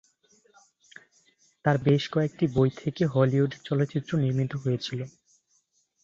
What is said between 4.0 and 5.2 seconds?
নির্মিত হয়েছিল।